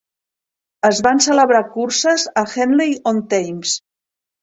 Es 0.89 1.01
van 1.09 1.21
celebrar 1.27 1.61
curses 1.77 2.27
a 2.45 2.47
Henley-on-Thames. 2.57 3.81